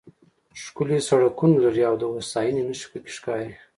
ښکلي 0.61 0.99
سړکونه 1.09 1.55
لري 1.63 1.83
او 1.89 1.95
د 2.01 2.03
هوساینې 2.13 2.63
نښې 2.69 2.87
پکې 2.91 3.11
ښکاري. 3.17 3.51